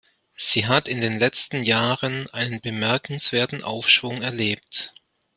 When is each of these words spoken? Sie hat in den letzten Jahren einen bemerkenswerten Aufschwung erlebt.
Sie 0.35 0.65
hat 0.65 0.87
in 0.87 0.99
den 0.99 1.19
letzten 1.19 1.61
Jahren 1.61 2.27
einen 2.33 2.59
bemerkenswerten 2.59 3.63
Aufschwung 3.63 4.23
erlebt. 4.23 4.95